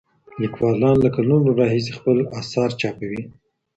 لیکوالان 0.41 0.95
له 1.03 1.09
کلونو 1.15 1.49
راهیسې 1.59 1.91
خپل 1.97 2.17
اثار 2.39 2.69
چاپوي. 2.81 3.21